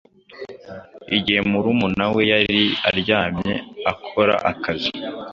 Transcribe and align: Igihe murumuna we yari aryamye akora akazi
Igihe 1.17 1.41
murumuna 1.49 2.05
we 2.13 2.21
yari 2.31 2.61
aryamye 2.87 3.53
akora 3.91 4.35
akazi 4.51 4.91